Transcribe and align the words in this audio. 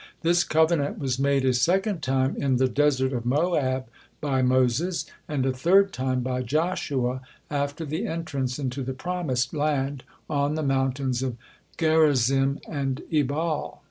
This 0.23 0.43
covenant 0.43 0.97
was 0.97 1.19
made 1.19 1.45
a 1.45 1.53
second 1.53 2.01
time 2.01 2.35
in 2.35 2.57
the 2.57 2.67
desert 2.67 3.13
of 3.13 3.23
Moab 3.23 3.85
by 4.19 4.41
Moses, 4.41 5.05
and 5.27 5.45
a 5.45 5.51
third 5.53 5.93
time 5.93 6.21
by 6.21 6.41
Joshua 6.41 7.21
after 7.51 7.85
the 7.85 8.07
entrance 8.07 8.57
into 8.57 8.81
the 8.81 8.93
promised 8.93 9.53
land, 9.53 10.03
on 10.27 10.55
the 10.55 10.63
mountains 10.63 11.21
of 11.21 11.37
Gerizim 11.77 12.57
and 12.67 13.03
Ebal. 13.13 13.79